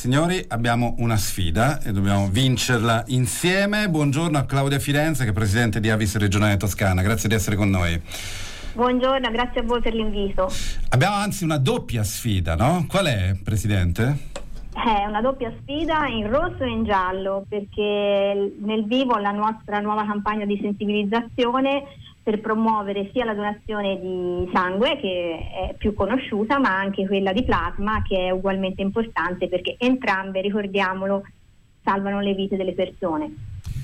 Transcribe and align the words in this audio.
signori, 0.00 0.42
abbiamo 0.48 0.94
una 1.00 1.18
sfida 1.18 1.78
e 1.82 1.92
dobbiamo 1.92 2.26
vincerla 2.30 3.04
insieme. 3.08 3.86
Buongiorno 3.90 4.38
a 4.38 4.46
Claudia 4.46 4.78
Firenze, 4.78 5.24
che 5.24 5.30
è 5.30 5.32
presidente 5.34 5.78
di 5.78 5.90
Avis 5.90 6.16
Regionale 6.16 6.56
Toscana. 6.56 7.02
Grazie 7.02 7.28
di 7.28 7.34
essere 7.34 7.54
con 7.54 7.68
noi. 7.68 8.00
Buongiorno, 8.72 9.30
grazie 9.30 9.60
a 9.60 9.64
voi 9.64 9.82
per 9.82 9.92
l'invito. 9.92 10.50
Abbiamo 10.88 11.16
anzi 11.16 11.44
una 11.44 11.58
doppia 11.58 12.02
sfida, 12.02 12.54
no? 12.54 12.86
Qual 12.88 13.04
è, 13.04 13.36
presidente? 13.44 14.28
È 14.82 15.04
una 15.04 15.20
doppia 15.20 15.52
sfida 15.60 16.06
in 16.06 16.30
rosso 16.30 16.64
e 16.64 16.70
in 16.70 16.84
giallo, 16.84 17.44
perché 17.46 18.54
nel 18.60 18.84
vivo 18.86 19.18
la 19.18 19.30
nostra 19.30 19.78
nuova 19.78 20.06
campagna 20.06 20.46
di 20.46 20.58
sensibilizzazione 20.60 21.84
per 22.22 22.40
promuovere 22.40 23.10
sia 23.12 23.26
la 23.26 23.34
donazione 23.34 24.00
di 24.00 24.50
sangue 24.54 24.98
che 24.98 25.38
è 25.38 25.74
più 25.76 25.94
conosciuta 25.94 26.58
ma 26.58 26.76
anche 26.78 27.06
quella 27.06 27.32
di 27.32 27.44
plasma 27.44 28.02
che 28.02 28.26
è 28.26 28.30
ugualmente 28.30 28.80
importante 28.80 29.48
perché 29.48 29.76
entrambe, 29.78 30.40
ricordiamolo, 30.40 31.24
salvano 31.82 32.20
le 32.20 32.34
vite 32.34 32.56
delle 32.56 32.72
persone. 32.72 33.34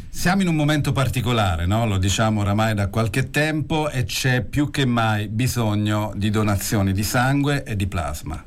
Siamo 0.09 0.41
in 0.41 0.49
un 0.49 0.55
momento 0.55 0.93
particolare, 0.93 1.67
no? 1.67 1.87
lo 1.87 1.99
diciamo 1.99 2.41
oramai 2.41 2.75
da 2.75 2.89
qualche 2.89 3.29
tempo 3.29 3.91
e 3.91 4.05
c'è 4.05 4.43
più 4.43 4.71
che 4.71 4.87
mai 4.87 5.29
bisogno 5.29 6.13
di 6.15 6.31
donazioni 6.31 6.93
di 6.93 7.03
sangue 7.03 7.65
e 7.65 7.77
di 7.77 7.87
plasma. 7.87 8.43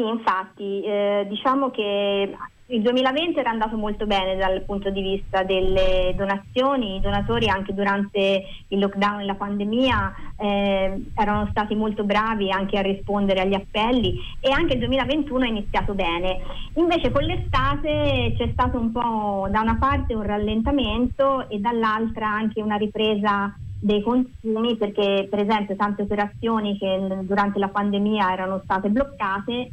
Sì, 0.00 0.08
infatti, 0.08 0.82
eh, 0.82 1.26
diciamo 1.28 1.70
che 1.70 2.34
il 2.66 2.80
2020 2.80 3.38
era 3.38 3.50
andato 3.50 3.76
molto 3.76 4.06
bene 4.06 4.34
dal 4.36 4.62
punto 4.62 4.88
di 4.88 5.02
vista 5.02 5.42
delle 5.42 6.14
donazioni, 6.16 6.96
i 6.96 7.00
donatori 7.00 7.50
anche 7.50 7.74
durante 7.74 8.44
il 8.68 8.78
lockdown 8.78 9.20
e 9.20 9.24
la 9.26 9.34
pandemia 9.34 10.14
eh, 10.38 11.02
erano 11.14 11.48
stati 11.50 11.74
molto 11.74 12.04
bravi 12.04 12.50
anche 12.50 12.78
a 12.78 12.82
rispondere 12.82 13.40
agli 13.40 13.52
appelli 13.52 14.18
e 14.40 14.50
anche 14.50 14.74
il 14.74 14.78
2021 14.78 15.44
è 15.44 15.48
iniziato 15.48 15.92
bene. 15.92 16.38
Invece 16.76 17.10
con 17.10 17.24
l'estate 17.24 18.34
c'è 18.38 18.48
stato 18.52 18.78
un 18.78 18.92
po' 18.92 19.48
da 19.50 19.60
una 19.60 19.76
parte 19.78 20.14
un 20.14 20.22
rallentamento 20.22 21.46
e 21.50 21.58
dall'altra 21.58 22.26
anche 22.26 22.62
una 22.62 22.76
ripresa 22.76 23.54
dei 23.80 24.02
consumi 24.02 24.76
perché 24.76 25.26
per 25.28 25.40
esempio 25.40 25.74
tante 25.74 26.02
operazioni 26.02 26.78
che 26.78 27.22
durante 27.22 27.58
la 27.58 27.68
pandemia 27.68 28.32
erano 28.32 28.60
state 28.62 28.90
bloccate 28.90 29.70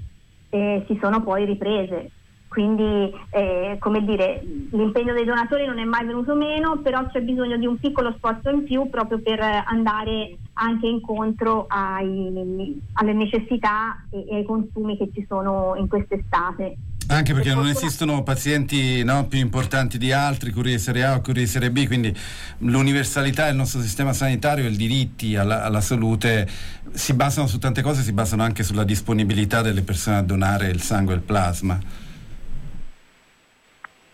eh, 0.49 0.85
si 0.87 0.97
sono 1.01 1.23
poi 1.23 1.45
riprese 1.45 2.11
quindi 2.47 3.13
eh, 3.29 3.75
come 3.79 4.03
dire, 4.03 4.41
l'impegno 4.71 5.13
dei 5.13 5.25
donatori 5.25 5.65
non 5.65 5.79
è 5.79 5.83
mai 5.83 6.05
venuto 6.05 6.33
meno, 6.33 6.79
però 6.81 7.05
c'è 7.07 7.21
bisogno 7.21 7.57
di 7.57 7.65
un 7.65 7.77
piccolo 7.77 8.13
sforzo 8.17 8.49
in 8.49 8.63
più 8.63 8.89
proprio 8.89 9.21
per 9.21 9.39
andare 9.41 10.37
anche 10.53 10.87
incontro 10.87 11.65
ai, 11.67 12.81
alle 12.93 13.13
necessità 13.13 14.07
e, 14.09 14.25
e, 14.29 14.35
ai 14.37 14.43
consumi 14.43 14.97
che 14.97 15.11
ci 15.13 15.25
sono 15.27 15.75
in 15.75 15.87
quest'estate. 15.87 16.77
Anche 17.09 17.33
perché 17.33 17.53
non 17.53 17.67
esistono 17.67 18.21
pazienti 18.21 19.01
no, 19.03 19.27
più 19.27 19.39
importanti 19.39 19.97
di 19.97 20.11
altri, 20.11 20.51
cure 20.51 20.71
di 20.71 20.77
serie 20.77 21.05
A 21.05 21.15
o 21.15 21.21
cure 21.21 21.39
di 21.39 21.47
serie 21.47 21.71
B, 21.71 21.87
quindi 21.87 22.13
l'universalità 22.59 23.45
del 23.45 23.55
nostro 23.55 23.79
sistema 23.79 24.11
sanitario 24.11 24.65
e 24.65 24.69
i 24.69 24.75
diritti 24.75 25.37
alla, 25.37 25.63
alla, 25.63 25.79
salute 25.79 26.45
si 26.91 27.13
basano 27.13 27.47
su 27.47 27.59
tante 27.59 27.81
cose, 27.81 28.01
si 28.01 28.11
basano 28.11 28.43
anche 28.43 28.63
sulla 28.63 28.83
disponibilità 28.83 29.61
delle 29.61 29.83
persone 29.83 30.17
a 30.17 30.21
donare 30.21 30.67
il 30.67 30.81
sangue 30.81 31.13
e 31.13 31.15
il 31.15 31.23
plasma. 31.23 31.79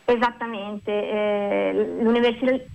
Esattamente, 0.05 0.91
eh, 0.91 1.95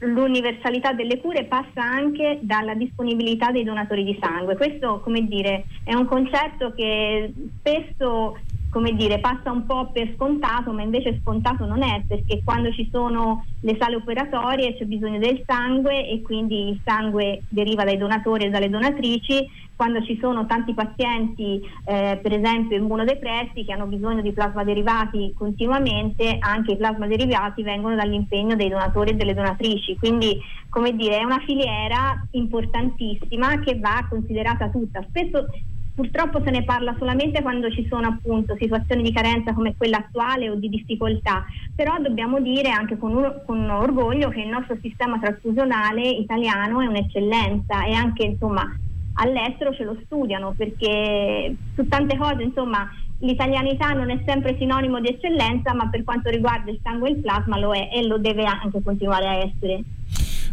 l'universalità 0.00 0.94
delle 0.94 1.20
cure 1.20 1.44
passa 1.44 1.82
anche 1.82 2.38
dalla 2.40 2.74
disponibilità 2.74 3.52
dei 3.52 3.64
donatori 3.64 4.02
di 4.02 4.18
sangue. 4.20 4.56
Questo, 4.56 5.00
come 5.00 5.28
dire, 5.28 5.66
è 5.84 5.94
un 5.94 6.06
concetto 6.06 6.72
che 6.74 7.32
spesso 7.58 8.38
come 8.68 8.92
dire, 8.92 9.18
passa 9.18 9.50
un 9.50 9.64
po' 9.64 9.90
per 9.92 10.12
scontato, 10.14 10.72
ma 10.72 10.82
invece 10.82 11.18
scontato 11.20 11.64
non 11.64 11.82
è, 11.82 12.04
perché 12.06 12.42
quando 12.44 12.70
ci 12.72 12.88
sono 12.92 13.44
le 13.60 13.76
sale 13.80 13.96
operatorie 13.96 14.76
c'è 14.76 14.84
bisogno 14.84 15.18
del 15.18 15.42
sangue 15.46 16.06
e 16.06 16.20
quindi 16.22 16.68
il 16.68 16.80
sangue 16.84 17.44
deriva 17.48 17.84
dai 17.84 17.96
donatori 17.96 18.44
e 18.44 18.50
dalle 18.50 18.68
donatrici. 18.68 19.66
Quando 19.74 20.02
ci 20.02 20.18
sono 20.20 20.44
tanti 20.44 20.74
pazienti, 20.74 21.60
eh, 21.84 22.18
per 22.20 22.32
esempio 22.32 22.76
immunodepressi, 22.76 23.64
che 23.64 23.72
hanno 23.72 23.86
bisogno 23.86 24.22
di 24.22 24.32
plasma 24.32 24.64
derivati 24.64 25.32
continuamente, 25.34 26.36
anche 26.40 26.72
i 26.72 26.76
plasma 26.76 27.06
derivati 27.06 27.62
vengono 27.62 27.94
dall'impegno 27.94 28.56
dei 28.56 28.68
donatori 28.68 29.10
e 29.10 29.14
delle 29.14 29.34
donatrici. 29.34 29.96
Quindi, 29.96 30.36
come 30.68 30.94
dire, 30.96 31.18
è 31.18 31.24
una 31.24 31.38
filiera 31.46 32.20
importantissima 32.32 33.60
che 33.60 33.78
va 33.78 34.04
considerata 34.08 34.68
tutta. 34.68 35.04
Spesso 35.08 35.46
Purtroppo 35.98 36.40
se 36.44 36.52
ne 36.52 36.62
parla 36.62 36.94
solamente 36.96 37.42
quando 37.42 37.68
ci 37.72 37.84
sono 37.90 38.06
appunto 38.06 38.54
situazioni 38.56 39.02
di 39.02 39.12
carenza 39.12 39.52
come 39.52 39.74
quella 39.76 39.96
attuale 39.96 40.48
o 40.48 40.54
di 40.54 40.68
difficoltà, 40.68 41.44
però 41.74 41.98
dobbiamo 41.98 42.38
dire 42.38 42.70
anche 42.70 42.96
con, 42.96 43.16
un, 43.16 43.42
con 43.44 43.68
orgoglio 43.68 44.28
che 44.28 44.42
il 44.42 44.46
nostro 44.48 44.78
sistema 44.80 45.18
trasfusionale 45.18 46.08
italiano 46.08 46.80
è 46.80 46.86
un'eccellenza 46.86 47.84
e 47.84 47.94
anche 47.94 48.26
insomma 48.26 48.62
all'estero 49.14 49.74
ce 49.74 49.82
lo 49.82 49.98
studiano 50.04 50.54
perché 50.54 51.56
su 51.74 51.88
tante 51.88 52.16
cose 52.16 52.44
insomma 52.44 52.88
l'italianità 53.18 53.88
non 53.88 54.10
è 54.10 54.22
sempre 54.24 54.54
sinonimo 54.56 55.00
di 55.00 55.08
eccellenza 55.08 55.74
ma 55.74 55.88
per 55.88 56.04
quanto 56.04 56.30
riguarda 56.30 56.70
il 56.70 56.78
sangue 56.80 57.08
e 57.08 57.12
il 57.14 57.20
plasma 57.20 57.58
lo 57.58 57.74
è 57.74 57.88
e 57.92 58.06
lo 58.06 58.18
deve 58.18 58.44
anche 58.44 58.80
continuare 58.84 59.26
a 59.26 59.34
essere. 59.34 59.82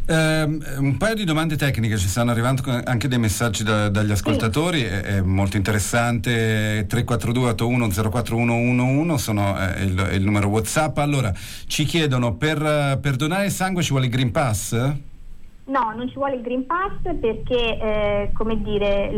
Eh, 0.07 0.43
un 0.77 0.97
paio 0.97 1.15
di 1.15 1.23
domande 1.23 1.55
tecniche, 1.55 1.97
ci 1.97 2.07
stanno 2.07 2.29
arrivando 2.29 2.61
anche 2.83 3.07
dei 3.07 3.17
messaggi 3.17 3.63
da, 3.63 3.89
dagli 3.89 4.11
ascoltatori, 4.11 4.79
sì. 4.79 4.85
è, 4.85 5.01
è, 5.01 5.21
molto 5.21 5.57
interessante, 5.57 6.85
342 6.87 7.49
81 7.49 8.09
04111 8.11 9.17
sono 9.17 9.59
eh, 9.59 9.83
il, 9.83 10.09
il, 10.13 10.23
numero 10.23 10.49
Whatsapp. 10.49 10.95
Allora, 10.99 11.33
ci 11.33 11.85
chiedono, 11.85 12.35
per, 12.35 12.99
per, 13.01 13.15
donare 13.15 13.49
sangue 13.49 13.81
ci 13.81 13.89
vuole 13.89 14.05
il 14.05 14.11
Green 14.11 14.31
Pass? 14.31 14.73
No, 14.73 15.93
non 15.95 16.07
ci 16.07 16.13
vuole 16.13 16.35
il 16.35 16.41
Green 16.41 16.67
Pass 16.67 17.17
perché, 17.19 17.79
eh, 17.79 18.31
come 18.33 18.61
dire, 18.61 19.09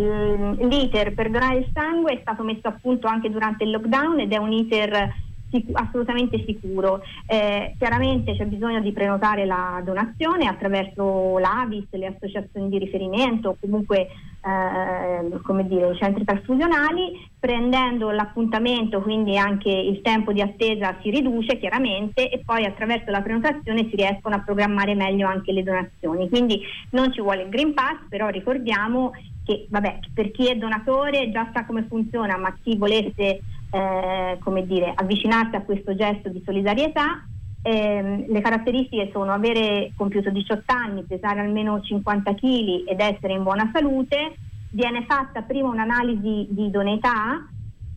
l'iter 0.60 1.14
per 1.14 1.30
donare 1.30 1.58
il 1.58 1.68
sangue 1.74 2.14
è 2.14 2.20
stato 2.22 2.44
messo 2.44 2.70
a 2.70 2.78
punto 2.82 3.08
anche 3.08 3.30
durante 3.30 3.66
il 3.66 3.72
lockdown 3.72 4.22
ed 4.22 4.32
è 4.32 4.38
un 4.38 4.54
iter 4.54 5.26
sic- 5.50 5.70
assolutamente 5.74 6.44
sicuro. 6.46 7.02
Eh, 7.26 7.76
chiaramente 7.78 8.36
c'è 8.36 8.46
bisogno 8.46 8.82
di 8.82 8.92
prenotare 8.92 9.46
la 9.46 9.82
donazione 9.84 10.48
attraverso 10.48 11.38
l'Avis, 11.38 11.88
le 11.92 12.08
associazioni 12.08 12.70
di 12.70 12.78
riferimento 12.78 13.58
comunque 13.60 14.08
eh, 14.48 15.42
come 15.42 15.68
dire, 15.68 15.92
i 15.92 15.98
centri 15.98 16.24
trasfusionali, 16.24 17.28
prendendo 17.40 18.12
l'appuntamento, 18.12 19.02
quindi 19.02 19.38
anche 19.38 19.70
il 19.70 20.02
tempo 20.02 20.32
di 20.32 20.42
attesa 20.42 20.98
si 21.02 21.10
riduce 21.10 21.58
chiaramente 21.58 22.30
e 22.30 22.42
poi 22.46 22.66
attraverso 22.66 23.12
la 23.12 23.22
prenotazione 23.22 23.88
si 23.90 23.96
riescono 23.96 24.36
a 24.36 24.44
programmare 24.44 24.96
meglio 24.96 25.28
anche 25.28 25.52
le 25.52 25.64
donazioni. 25.64 26.30
Quindi 26.30 26.62
non 26.92 27.12
ci 27.12 27.22
vuole 27.22 27.44
il 27.44 27.50
Green 27.50 27.74
Pass, 27.74 28.08
però 28.08 28.28
ricordiamo 28.28 29.12
che 29.44 29.66
vabbè, 29.70 30.00
per 30.14 30.32
chi 30.32 30.48
è 30.48 30.56
donatore 30.56 31.32
già 31.32 31.50
sa 31.54 31.66
come 31.66 31.86
funziona, 31.88 32.38
ma 32.38 32.56
chi 32.62 32.78
volesse 32.78 33.42
eh, 33.70 34.38
come 34.40 34.66
dire, 34.66 34.92
avvicinarsi 34.96 35.56
a 35.56 35.64
questo 35.64 35.96
gesto 35.96 36.30
di 36.30 36.42
solidarietà. 36.46 37.26
Eh, 37.62 38.26
le 38.28 38.42
caratteristiche 38.42 39.10
sono 39.12 39.34
avere 39.34 39.92
compiuto 39.96 40.30
18 40.30 40.64
anni, 40.68 41.04
pesare 41.04 41.42
almeno 41.42 41.82
50 41.82 42.34
kg 42.34 42.84
ed 42.88 43.00
essere 43.00 43.34
in 43.34 43.44
buona 43.44 43.70
salute. 43.74 44.36
Viene 44.72 45.06
fatta 45.08 45.42
prima 45.42 45.70
un'analisi 45.70 46.48
di 46.50 46.66
idoneità 46.66 47.46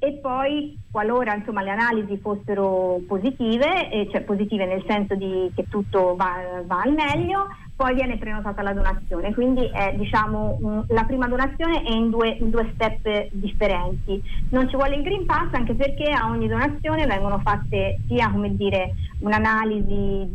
e 0.03 0.13
poi 0.15 0.79
qualora 0.91 1.35
insomma, 1.35 1.63
le 1.63 1.71
analisi 1.71 2.17
fossero 2.19 3.01
positive, 3.07 3.91
eh, 3.91 4.09
cioè 4.11 4.23
positive 4.23 4.65
nel 4.65 4.83
senso 4.87 5.15
di 5.15 5.51
che 5.55 5.67
tutto 5.69 6.17
va, 6.17 6.63
va 6.65 6.81
al 6.81 6.95
meglio, 6.95 7.47
poi 7.81 7.95
viene 7.95 8.19
prenotata 8.19 8.61
la 8.61 8.75
donazione, 8.75 9.33
quindi 9.33 9.65
è, 9.73 9.95
diciamo, 9.97 10.59
un, 10.61 10.85
la 10.89 11.05
prima 11.05 11.27
donazione 11.29 11.83
è 11.83 11.91
in 11.91 12.11
due, 12.11 12.37
in 12.39 12.51
due, 12.51 12.71
step 12.75 13.31
differenti. 13.33 14.23
Non 14.51 14.69
ci 14.69 14.77
vuole 14.77 14.97
il 14.97 15.03
Green 15.03 15.25
Pass 15.25 15.49
anche 15.53 15.75
perché 15.75 16.13
a 16.13 16.29
ogni 16.29 16.47
donazione 16.47 17.07
vengono 17.07 17.41
fatte 17.43 18.01
sia 18.07 18.31
dire, 18.51 18.93
un'analisi 19.21 20.29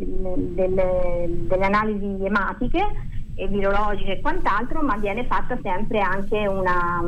delle, 0.55 1.25
delle 1.27 1.65
analisi 1.65 2.25
ematiche 2.25 2.81
e 3.35 3.47
virologiche 3.47 4.13
e 4.13 4.21
quant'altro, 4.21 4.81
ma 4.81 4.97
viene 4.97 5.27
fatta 5.27 5.55
sempre 5.61 5.99
anche 5.99 6.47
una 6.47 6.99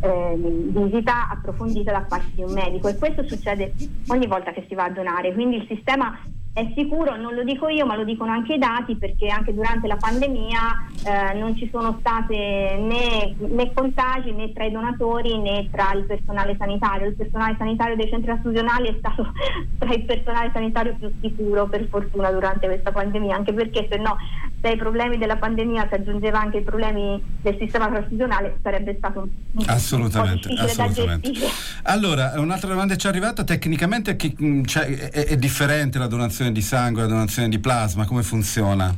eh, 0.00 0.34
visita 0.36 1.30
approfondita 1.30 1.92
da 1.92 2.02
parte 2.02 2.32
di 2.34 2.42
un 2.42 2.52
medico. 2.52 2.88
E 2.88 2.98
questo 2.98 3.24
succede 3.26 3.72
ogni 4.08 4.26
volta 4.26 4.52
che 4.52 4.66
si 4.68 4.74
va 4.74 4.84
a 4.84 4.90
donare, 4.90 5.32
quindi 5.32 5.56
il 5.56 5.66
sistema 5.66 6.14
è 6.56 6.72
sicuro, 6.74 7.16
non 7.16 7.34
lo 7.34 7.44
dico 7.44 7.68
io, 7.68 7.84
ma 7.84 7.96
lo 7.96 8.04
dicono 8.04 8.32
anche 8.32 8.54
i 8.54 8.58
dati, 8.58 8.96
perché 8.96 9.28
anche 9.28 9.52
durante 9.52 9.86
la 9.86 9.96
pandemia 9.96 10.58
eh, 11.04 11.34
non 11.34 11.54
ci 11.54 11.68
sono 11.70 11.98
state 12.00 12.78
né, 12.80 13.36
né, 13.36 13.74
contagi 13.74 14.32
né 14.32 14.54
tra 14.54 14.64
i 14.64 14.70
donatori 14.70 15.38
né 15.38 15.68
tra 15.70 15.92
il 15.92 16.06
personale 16.06 16.56
sanitario. 16.58 17.08
Il 17.08 17.14
personale 17.14 17.56
sanitario 17.58 17.96
dei 17.96 18.08
centri 18.08 18.30
assunzionali 18.30 18.88
è 18.88 18.94
stato 18.96 19.30
tra 19.76 19.92
il 19.92 20.06
personale 20.06 20.50
sanitario 20.54 20.96
più 20.98 21.12
sicuro, 21.20 21.66
per 21.66 21.88
fortuna, 21.90 22.32
durante 22.32 22.66
questa 22.66 22.90
pandemia, 22.90 23.36
anche 23.36 23.52
perché 23.52 23.86
se 23.90 23.98
no 23.98 24.16
ai 24.68 24.76
problemi 24.76 25.18
della 25.18 25.36
pandemia 25.36 25.86
si 25.88 25.94
aggiungeva 25.94 26.40
anche 26.40 26.58
i 26.58 26.62
problemi 26.62 27.22
del 27.40 27.56
sistema 27.58 27.88
trasfusionale 27.88 28.58
sarebbe 28.62 28.94
stato 28.98 29.28
assolutamente, 29.66 30.48
assolutamente. 30.56 31.32
Allora, 31.82 32.32
un'altra 32.36 32.68
domanda 32.68 32.96
ci 32.96 33.06
è 33.06 33.10
arrivata, 33.10 33.44
tecnicamente 33.44 34.16
cioè, 34.64 35.10
è, 35.10 35.26
è 35.26 35.36
differente 35.36 35.98
la 35.98 36.06
donazione 36.06 36.52
di 36.52 36.60
sangue 36.60 37.02
la 37.02 37.08
donazione 37.08 37.48
di 37.48 37.58
plasma, 37.58 38.04
come 38.04 38.22
funziona? 38.22 38.94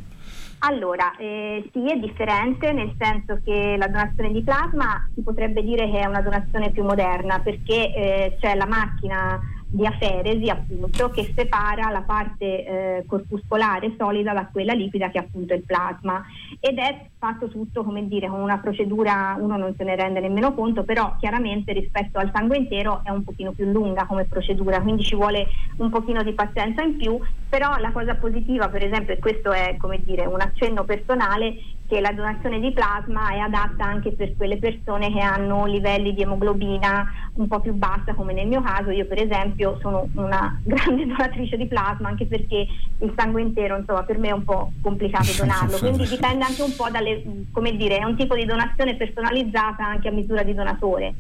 Allora, 0.61 1.15
eh, 1.17 1.69
sì, 1.73 1.87
è 1.89 1.97
differente 1.99 2.73
nel 2.73 2.93
senso 2.99 3.39
che 3.45 3.77
la 3.79 3.87
donazione 3.87 4.33
di 4.33 4.43
plasma 4.43 5.09
si 5.15 5.21
potrebbe 5.21 5.63
dire 5.63 5.89
che 5.89 6.01
è 6.01 6.07
una 6.07 6.21
donazione 6.21 6.71
più 6.71 6.83
moderna 6.83 7.39
perché 7.39 7.95
eh, 7.95 8.37
c'è 8.41 8.57
la 8.57 8.67
macchina 8.67 9.39
di 9.71 9.85
aferesi 9.85 10.49
appunto 10.49 11.11
che 11.11 11.31
separa 11.37 11.91
la 11.91 12.01
parte 12.01 12.45
eh, 12.45 13.05
corpuscolare 13.07 13.95
solida 13.99 14.33
da 14.33 14.49
quella 14.51 14.73
liquida 14.73 15.11
che 15.11 15.19
è 15.19 15.21
appunto 15.21 15.53
il 15.55 15.63
plasma. 15.63 16.25
Ed 16.59 16.79
è 16.79 17.09
fatto 17.19 17.49
tutto 17.49 17.85
come 17.85 18.09
dire 18.09 18.29
con 18.29 18.41
una 18.41 18.59
procedura 18.59 19.37
uno 19.39 19.57
non 19.57 19.75
se 19.77 19.85
ne 19.85 19.97
rende 19.97 20.21
nemmeno 20.21 20.55
conto 20.55 20.85
però 20.85 21.17
chiaramente 21.19 21.73
rispetto 21.73 22.19
al 22.19 22.31
sangue 22.33 22.57
intero 22.57 23.03
è 23.05 23.11
un 23.11 23.25
pochino 23.25 23.53
più 23.53 23.67
lunga 23.67 24.07
come 24.07 24.25
procedura 24.25 24.81
quindi 24.81 25.03
ci 25.03 25.15
vuole 25.15 25.49
un 25.77 25.91
pochino 25.91 26.23
di 26.23 26.33
pazienza 26.33 26.83
in 26.83 26.97
più. 26.97 27.19
Però 27.49 27.77
la 27.79 27.93
cosa 27.93 28.15
positiva 28.15 28.69
per 28.69 28.85
esempio 28.85 29.15
e 29.15 29.19
questo 29.19 29.53
è 29.53 29.77
come 29.79 30.01
dire 30.03 30.25
un 30.27 30.41
accenno 30.41 30.85
personale 30.85 31.57
che 31.89 32.01
la 32.01 32.13
donazione 32.13 32.61
di 32.61 32.71
plasma 32.73 33.31
è 33.31 33.39
adatta 33.39 33.83
anche 33.83 34.13
per 34.13 34.37
quelle 34.37 34.59
persone 34.59 35.11
che 35.11 35.21
hanno 35.21 35.65
livelli 35.65 36.13
di 36.13 36.21
emoglobina 36.21 37.11
un 37.35 37.49
po' 37.49 37.61
più 37.61 37.73
bassa 37.73 38.13
come 38.15 38.35
nel 38.35 38.47
mio 38.47 38.61
caso, 38.61 38.91
io 38.91 39.07
per 39.07 39.23
esempio 39.23 39.79
sono 39.81 40.07
una 40.15 40.61
grande 40.63 41.07
donatrice 41.07 41.57
di 41.57 41.67
plasma 41.67 42.09
anche 42.09 42.27
perché 42.27 42.67
il 42.99 43.13
sangue 43.17 43.41
intero 43.41 43.79
insomma 43.79 44.03
per 44.03 44.19
me 44.19 44.29
è 44.29 44.33
un 44.33 44.45
po' 44.45 44.73
complicato 44.83 45.33
donarlo, 45.37 45.79
quindi 45.79 46.07
dipende 46.07 46.45
anche 46.45 46.63
un 46.63 46.77
po' 46.77 46.91
dalle, 46.91 47.23
come 47.53 47.75
dire, 47.75 47.97
è 47.97 48.05
un 48.05 48.17
tipo 48.17 48.35
di 48.35 48.45
donazione 48.45 48.95
personalizzata 48.97 49.85
anche 49.85 50.09
a 50.09 50.13
misura 50.13 50.43
di 50.43 50.55
donatore. 50.55 51.15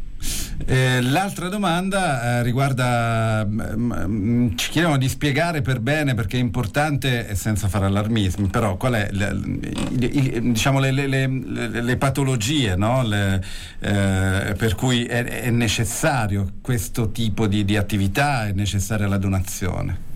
Eh, 0.66 1.00
l'altra 1.02 1.48
domanda 1.48 2.40
eh, 2.40 2.42
riguarda, 2.42 3.46
mh, 3.46 3.62
mh, 3.76 4.56
ci 4.56 4.70
chiedono 4.70 4.98
di 4.98 5.08
spiegare 5.08 5.62
per 5.62 5.78
bene 5.78 6.14
perché 6.14 6.36
è 6.36 6.40
importante, 6.40 7.34
senza 7.36 7.68
fare 7.68 7.86
allarmismi, 7.86 8.48
però 8.48 8.76
qual 8.76 8.94
è 8.94 9.08
le, 9.12 9.32
le, 9.32 10.40
diciamo 10.40 10.80
le, 10.80 10.90
le 10.90 11.96
patologie 11.96 12.74
no? 12.74 13.02
eh, 13.04 13.40
per 13.78 14.74
cui 14.74 15.04
è, 15.04 15.24
è, 15.24 15.50
necessario 15.50 16.54
questo 16.60 17.12
tipo 17.12 17.46
di, 17.46 17.64
di 17.64 17.76
attività, 17.76 18.48
è 18.48 18.52
necessaria 18.52 19.06
la 19.06 19.18
donazione? 19.18 20.06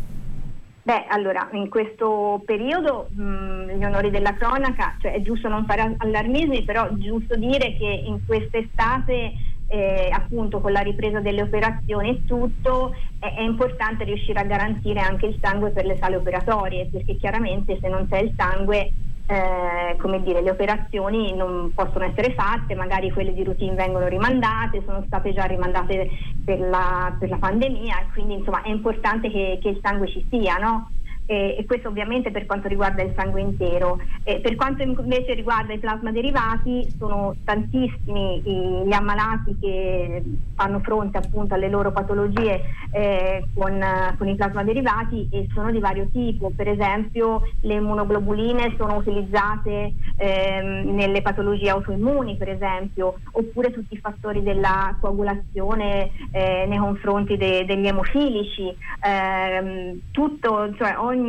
Beh, 0.82 1.06
allora, 1.08 1.48
in 1.52 1.68
questo 1.68 2.42
periodo 2.44 3.08
mh, 3.14 3.78
gli 3.78 3.84
onori 3.84 4.10
della 4.10 4.34
cronaca, 4.34 4.96
cioè 5.00 5.12
è 5.12 5.22
giusto 5.22 5.48
non 5.48 5.64
fare 5.64 5.94
allarmismi, 5.96 6.64
però 6.64 6.88
è 6.88 6.94
giusto 6.94 7.36
dire 7.36 7.76
che 7.78 8.02
in 8.04 8.18
quest'estate 8.26 9.32
eh, 9.72 10.10
appunto 10.12 10.60
con 10.60 10.70
la 10.70 10.80
ripresa 10.80 11.20
delle 11.20 11.40
operazioni 11.40 12.10
e 12.10 12.24
tutto 12.26 12.94
è, 13.18 13.36
è, 13.36 13.40
importante 13.40 14.04
riuscire 14.04 14.38
a 14.38 14.44
garantire 14.44 15.00
anche 15.00 15.24
il 15.24 15.38
sangue 15.40 15.70
per 15.70 15.86
le 15.86 15.96
sale 15.98 16.16
operatorie 16.16 16.88
perché 16.92 17.16
chiaramente 17.16 17.78
se 17.80 17.88
non 17.88 18.06
c'è 18.06 18.18
il 18.18 18.34
sangue 18.36 18.92
eh, 19.24 19.96
come 19.98 20.22
dire, 20.22 20.42
le 20.42 20.50
operazioni 20.50 21.34
non 21.34 21.72
possono 21.74 22.04
essere 22.04 22.34
fatte, 22.34 22.74
magari 22.74 23.10
quelle 23.12 23.32
di 23.32 23.44
routine 23.44 23.72
vengono 23.72 24.08
rimandate, 24.08 24.82
sono 24.84 25.02
state 25.06 25.32
già 25.32 25.44
rimandate 25.44 26.10
per 26.44 26.58
la, 26.58 27.16
per 27.18 27.30
la 27.30 27.38
pandemia 27.38 28.08
quindi 28.12 28.34
insomma 28.34 28.60
è 28.60 28.68
importante 28.68 29.30
che, 29.30 29.58
che 29.62 29.70
il 29.70 29.80
sangue 29.80 30.08
ci 30.08 30.26
sia, 30.28 30.56
no? 30.56 30.90
Eh, 31.26 31.56
e 31.58 31.64
questo 31.66 31.88
ovviamente 31.88 32.30
per 32.30 32.46
quanto 32.46 32.68
riguarda 32.68 33.02
il 33.02 33.12
sangue 33.16 33.40
intero. 33.40 34.00
Eh, 34.24 34.40
per 34.40 34.54
quanto 34.54 34.82
invece 34.82 35.34
riguarda 35.34 35.72
i 35.72 35.78
plasma 35.78 36.10
derivati 36.10 36.86
sono 36.98 37.34
tantissimi 37.44 38.42
gli 38.42 38.92
ammalati 38.92 39.56
che 39.60 40.22
fanno 40.54 40.80
fronte 40.80 41.18
appunto 41.18 41.54
alle 41.54 41.68
loro 41.68 41.92
patologie 41.92 42.62
eh, 42.90 43.44
con, 43.54 43.80
con, 44.18 44.28
i 44.28 44.36
plasma 44.36 44.62
derivati 44.62 45.28
e 45.30 45.48
sono 45.52 45.70
di 45.70 45.78
vario 45.78 46.08
tipo, 46.12 46.52
per 46.54 46.68
esempio 46.68 47.42
le 47.60 47.74
immunoglobuline 47.74 48.74
sono 48.76 48.96
utilizzate 48.96 49.92
ehm, 50.16 50.94
nelle 50.94 51.22
patologie 51.22 51.70
autoimmuni 51.70 52.36
per 52.36 52.50
esempio, 52.50 53.18
oppure 53.32 53.70
tutti 53.70 53.94
i 53.94 53.98
fattori 53.98 54.42
della 54.42 54.96
coagulazione 55.00 56.10
eh, 56.30 56.66
nei 56.66 56.78
confronti 56.78 57.36
de, 57.36 57.64
degli 57.64 57.86
emofilici, 57.86 58.74
ehm, 59.00 60.00
tutto, 60.10 60.74
cioè 60.76 60.96
ogni, 60.98 61.21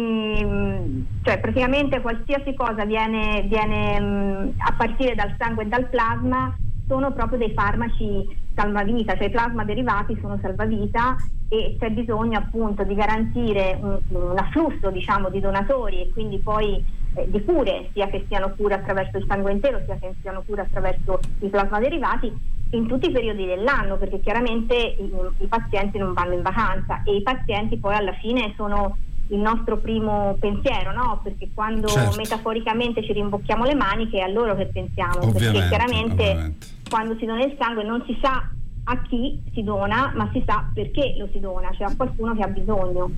cioè 1.23 1.39
praticamente 1.39 2.01
qualsiasi 2.01 2.53
cosa 2.53 2.85
viene, 2.85 3.43
viene 3.47 3.99
mm, 3.99 4.49
a 4.57 4.73
partire 4.77 5.15
dal 5.15 5.35
sangue 5.37 5.63
e 5.63 5.67
dal 5.67 5.87
plasma 5.89 6.55
sono 6.87 7.11
proprio 7.13 7.37
dei 7.37 7.53
farmaci 7.53 8.41
salvavita, 8.55 9.15
cioè 9.15 9.27
i 9.27 9.31
plasma 9.31 9.63
derivati 9.63 10.17
sono 10.21 10.37
salvavita 10.41 11.15
e 11.49 11.75
c'è 11.79 11.89
bisogno 11.89 12.37
appunto 12.37 12.83
di 12.83 12.95
garantire 12.95 13.77
un, 13.81 13.99
un 14.09 14.37
afflusso 14.37 14.89
diciamo, 14.89 15.29
di 15.29 15.39
donatori 15.39 16.01
e 16.01 16.09
quindi 16.11 16.37
poi 16.39 16.83
eh, 17.15 17.29
di 17.29 17.43
cure, 17.43 17.89
sia 17.93 18.07
che 18.07 18.25
siano 18.27 18.53
cure 18.55 18.75
attraverso 18.75 19.17
il 19.17 19.25
sangue 19.27 19.51
intero, 19.51 19.81
sia 19.85 19.97
che 19.99 20.13
siano 20.21 20.43
cure 20.45 20.61
attraverso 20.61 21.19
i 21.39 21.47
plasma 21.47 21.79
derivati 21.79 22.31
in 22.71 22.87
tutti 22.87 23.07
i 23.07 23.11
periodi 23.11 23.45
dell'anno, 23.45 23.97
perché 23.97 24.19
chiaramente 24.19 24.75
i, 24.75 25.11
i 25.37 25.45
pazienti 25.47 25.97
non 25.97 26.13
vanno 26.13 26.33
in 26.33 26.41
vacanza 26.41 27.03
e 27.03 27.15
i 27.15 27.21
pazienti 27.21 27.77
poi 27.77 27.95
alla 27.95 28.13
fine 28.13 28.53
sono 28.55 28.97
il 29.27 29.39
nostro 29.39 29.77
primo 29.77 30.35
pensiero, 30.39 30.91
no? 30.93 31.19
Perché 31.23 31.49
quando 31.53 31.87
certo. 31.87 32.17
metaforicamente 32.17 33.03
ci 33.03 33.13
rimbocchiamo 33.13 33.63
le 33.63 33.75
maniche 33.75 34.19
è 34.19 34.21
a 34.21 34.27
loro 34.27 34.55
che 34.55 34.65
pensiamo, 34.67 35.19
ovviamente, 35.19 35.51
perché 35.51 35.67
chiaramente 35.67 36.23
ovviamente. 36.29 36.67
quando 36.89 37.15
si 37.17 37.25
dona 37.25 37.43
il 37.43 37.55
sangue 37.57 37.83
non 37.83 38.03
si 38.05 38.17
sa 38.21 38.49
a 38.85 39.01
chi 39.03 39.41
si 39.53 39.63
dona, 39.63 40.11
ma 40.15 40.29
si 40.33 40.43
sa 40.45 40.69
perché 40.73 41.15
lo 41.17 41.29
si 41.31 41.39
dona, 41.39 41.71
cioè 41.71 41.87
a 41.87 41.95
qualcuno 41.95 42.35
che 42.35 42.43
ha 42.43 42.47
bisogno. 42.47 43.11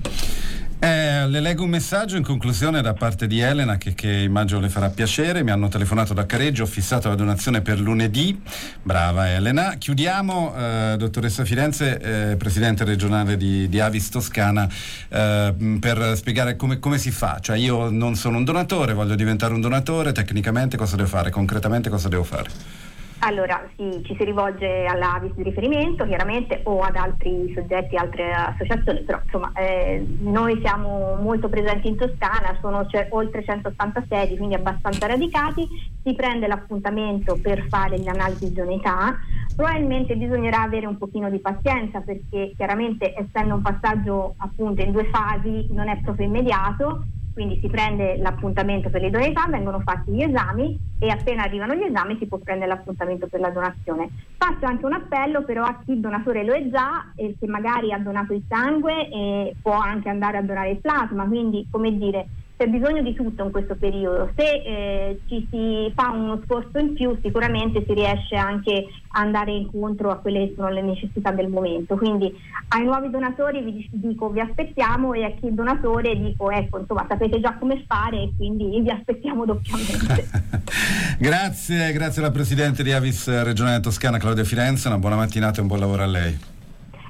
Eh, 0.78 1.26
le 1.26 1.40
leggo 1.40 1.62
un 1.64 1.70
messaggio 1.70 2.18
in 2.18 2.22
conclusione 2.22 2.82
da 2.82 2.92
parte 2.92 3.26
di 3.26 3.40
Elena 3.40 3.78
che, 3.78 3.94
che, 3.94 4.12
immagino 4.12 4.60
le 4.60 4.68
farà 4.68 4.90
piacere. 4.90 5.42
Mi 5.42 5.50
hanno 5.50 5.68
telefonato 5.68 6.12
da 6.12 6.26
Careggio, 6.26 6.64
ho 6.64 6.66
fissato 6.66 7.08
la 7.08 7.14
donazione 7.14 7.62
per 7.62 7.80
lunedì. 7.80 8.38
Brava 8.82 9.30
Elena. 9.30 9.76
Chiudiamo, 9.78 10.54
eh, 10.54 10.94
dottoressa 10.98 11.46
Firenze, 11.46 12.32
eh, 12.32 12.36
presidente 12.36 12.84
regionale 12.84 13.38
di, 13.38 13.68
di 13.70 13.80
Avis 13.80 14.10
Toscana, 14.10 14.68
eh, 15.08 15.54
per 15.80 16.12
spiegare 16.16 16.56
come, 16.56 16.78
come, 16.78 16.98
si 16.98 17.10
fa. 17.10 17.38
Cioè 17.40 17.56
io 17.56 17.88
non 17.88 18.14
sono 18.14 18.36
un 18.36 18.44
donatore, 18.44 18.92
voglio 18.92 19.14
diventare 19.14 19.54
un 19.54 19.62
donatore, 19.62 20.12
tecnicamente 20.12 20.76
cosa 20.76 20.96
devo 20.96 21.08
fare, 21.08 21.30
concretamente 21.30 21.88
cosa 21.88 22.08
devo 22.08 22.24
fare? 22.24 22.85
Allora 23.20 23.68
sì, 23.76 24.02
ci 24.04 24.14
si 24.14 24.24
rivolge 24.24 24.84
all'Avis 24.84 25.32
di 25.34 25.42
riferimento 25.42 26.04
chiaramente 26.06 26.60
o 26.64 26.80
ad 26.80 26.96
altri 26.96 27.50
soggetti, 27.54 27.96
altre 27.96 28.30
associazioni, 28.32 29.04
però 29.04 29.20
insomma 29.24 29.52
eh, 29.52 30.04
noi 30.20 30.60
siamo 30.62 31.14
molto 31.14 31.48
presenti 31.48 31.88
in 31.88 31.96
Toscana, 31.96 32.58
sono 32.60 32.84
c- 32.86 33.06
oltre 33.10 33.42
180 33.42 34.04
sedi, 34.06 34.36
quindi 34.36 34.54
abbastanza 34.54 35.06
radicati, 35.06 35.66
si 36.02 36.14
prende 36.14 36.46
l'appuntamento 36.46 37.38
per 37.38 37.66
fare 37.68 37.96
le 37.96 38.10
analisi 38.10 38.44
di 38.44 38.50
idoneità, 38.50 39.16
probabilmente 39.54 40.14
bisognerà 40.14 40.60
avere 40.60 40.86
un 40.86 40.98
pochino 40.98 41.30
di 41.30 41.40
pazienza 41.40 42.00
perché 42.02 42.52
chiaramente 42.54 43.14
essendo 43.16 43.54
un 43.54 43.62
passaggio 43.62 44.34
appunto 44.36 44.82
in 44.82 44.92
due 44.92 45.08
fasi 45.10 45.66
non 45.70 45.88
è 45.88 45.98
proprio 46.02 46.26
immediato, 46.26 47.06
quindi 47.36 47.58
si 47.60 47.68
prende 47.68 48.16
l'appuntamento 48.16 48.88
per 48.88 49.02
l'idoneità, 49.02 49.46
vengono 49.50 49.80
fatti 49.80 50.10
gli 50.10 50.22
esami 50.22 50.80
e 50.96 51.10
appena 51.10 51.42
arrivano 51.42 51.74
gli 51.74 51.82
esami 51.82 52.16
si 52.18 52.26
può 52.26 52.38
prendere 52.38 52.70
l'appuntamento 52.70 53.26
per 53.26 53.40
la 53.40 53.50
donazione. 53.50 54.12
Faccio 54.38 54.64
anche 54.64 54.86
un 54.86 54.94
appello 54.94 55.44
però 55.44 55.64
a 55.64 55.78
chi 55.84 56.00
donatore 56.00 56.44
lo 56.44 56.54
è 56.54 56.66
già 56.70 57.12
e 57.14 57.36
che 57.38 57.46
magari 57.46 57.92
ha 57.92 57.98
donato 57.98 58.32
il 58.32 58.42
sangue 58.48 59.10
e 59.10 59.54
può 59.60 59.74
anche 59.74 60.08
andare 60.08 60.38
a 60.38 60.42
donare 60.42 60.70
il 60.70 60.80
plasma, 60.80 61.26
quindi 61.26 61.66
come 61.70 61.94
dire 61.98 62.30
c'è 62.56 62.66
bisogno 62.68 63.02
di 63.02 63.12
tutto 63.12 63.44
in 63.44 63.50
questo 63.50 63.76
periodo. 63.76 64.30
Se 64.34 64.42
eh, 64.42 65.20
ci 65.28 65.46
si 65.50 65.92
fa 65.94 66.10
uno 66.10 66.40
sforzo 66.42 66.78
in 66.78 66.94
più, 66.94 67.16
sicuramente 67.22 67.84
si 67.86 67.92
riesce 67.92 68.34
anche 68.34 68.86
a 69.08 69.20
andare 69.20 69.52
incontro 69.52 70.10
a 70.10 70.16
quelle 70.16 70.48
che 70.48 70.54
sono 70.56 70.70
le 70.70 70.80
necessità 70.80 71.32
del 71.32 71.48
momento. 71.48 71.96
Quindi 71.96 72.34
ai 72.68 72.84
nuovi 72.84 73.10
donatori 73.10 73.62
vi 73.62 73.88
dico 73.92 74.30
vi 74.30 74.40
aspettiamo 74.40 75.12
e 75.12 75.24
a 75.24 75.30
chi 75.32 75.48
è 75.48 75.50
donatore 75.50 76.16
dico 76.16 76.50
ecco, 76.50 76.78
insomma, 76.78 77.04
sapete 77.06 77.40
già 77.40 77.54
come 77.58 77.84
fare 77.86 78.22
e 78.22 78.32
quindi 78.36 78.80
vi 78.80 78.90
aspettiamo 78.90 79.44
doppiamente. 79.44 80.26
grazie, 81.20 81.92
grazie 81.92 82.22
alla 82.22 82.30
Presidente 82.30 82.82
di 82.82 82.92
Avis 82.92 83.28
Regionale 83.42 83.80
Toscana 83.80 84.16
Claudia 84.16 84.44
Firenze, 84.44 84.88
una 84.88 84.98
buona 84.98 85.16
mattinata 85.16 85.58
e 85.58 85.60
un 85.60 85.68
buon 85.68 85.80
lavoro 85.80 86.02
a 86.02 86.06
lei. 86.06 86.38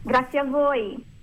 Grazie 0.02 0.40
a 0.40 0.44
voi. 0.44 1.14